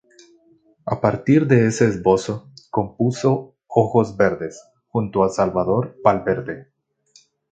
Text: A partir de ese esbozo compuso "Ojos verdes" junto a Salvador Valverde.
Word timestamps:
A 0.87 0.99
partir 0.99 1.45
de 1.45 1.67
ese 1.67 1.85
esbozo 1.87 2.49
compuso 2.71 3.53
"Ojos 3.67 4.17
verdes" 4.17 4.59
junto 4.87 5.23
a 5.23 5.29
Salvador 5.29 5.95
Valverde. 6.03 6.71